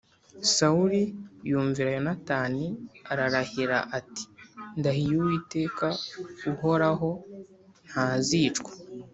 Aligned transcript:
Sawuli 0.55 1.01
yumvira 1.49 1.89
Yonatani 1.95 2.65
ararahira 3.11 3.77
ati 3.97 4.23
“Ndahiye 4.79 5.15
Uwiteka 5.21 5.87
uhoraho, 6.51 7.09
ntazicwa.” 7.89 8.71